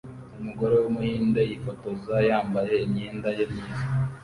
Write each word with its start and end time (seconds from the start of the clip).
Umugore 0.39 0.73
wumuhinde 0.81 1.41
yifotoza 1.49 2.15
yambaye 2.29 2.73
imyenda 2.85 3.29
ye 3.37 3.43
myiza 3.51 3.83